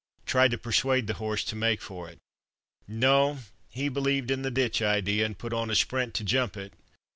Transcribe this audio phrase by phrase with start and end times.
[0.25, 2.17] Tried to persuade the horse to make for it.
[2.87, 3.37] No,
[3.69, 6.73] he believed in the ditch idea, and put on a sprint to jump it.